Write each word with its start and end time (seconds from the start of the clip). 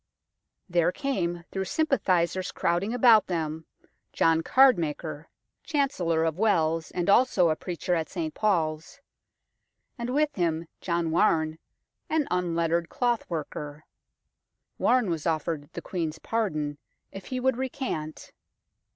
There 0.67 0.91
came, 0.91 1.43
through 1.51 1.65
sympathizers 1.65 2.51
crowding 2.51 2.91
about 2.91 3.27
them, 3.27 3.67
John 4.11 4.41
Cardmaker, 4.41 5.27
Chancellor 5.63 6.23
of 6.23 6.39
182 6.39 6.41
UNKNOWN 6.41 6.47
LONDON 6.47 6.79
Wells 6.79 6.91
and 6.97 7.09
also 7.11 7.49
a 7.51 7.55
preacher 7.55 7.93
at 7.93 8.09
St 8.09 8.33
Paul's; 8.33 8.99
and 9.99 10.09
with 10.09 10.33
him 10.33 10.65
John 10.79 11.11
Warne, 11.11 11.59
an 12.09 12.27
unlettered 12.31 12.89
cloth 12.89 13.29
worker. 13.29 13.85
Warne 14.79 15.11
was 15.11 15.27
offered 15.27 15.69
the 15.73 15.83
Queen's 15.83 16.17
pardon 16.17 16.79
if 17.11 17.25
he 17.27 17.39
would 17.39 17.57
recant. 17.57 18.31